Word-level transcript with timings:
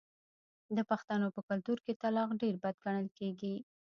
د 0.75 0.77
پښتنو 0.89 1.27
په 1.35 1.41
کلتور 1.49 1.77
کې 1.85 1.93
طلاق 2.01 2.29
ډیر 2.41 2.55
بد 2.63 2.75
ګڼل 2.85 3.07
کیږي. 3.17 3.55